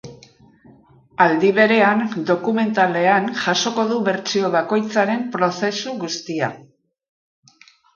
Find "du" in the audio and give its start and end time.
3.95-4.01